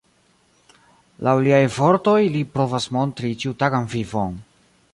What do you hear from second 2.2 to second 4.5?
li provas montri ĉiutagan vivon.